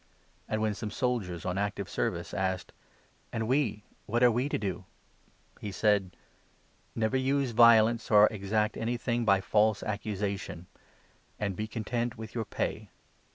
[0.49, 2.73] And when some soldiers' on active service 14 asked"
[3.31, 4.85] And we— what are we to do?",
[5.61, 6.17] he said:"
[6.95, 10.65] Never use violence, or exact anything by false accusation;
[11.39, 12.89] and be content with your pay.